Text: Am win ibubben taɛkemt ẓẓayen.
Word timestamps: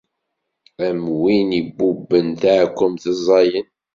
Am 0.87 0.99
win 1.21 1.49
ibubben 1.61 2.27
taɛkemt 2.41 3.03
ẓẓayen. 3.17 3.67